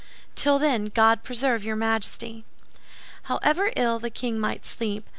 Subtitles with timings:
[0.33, 2.43] "Till then, God preserve your Majesty!"
[3.29, 5.09] However ill the king might sleep, M.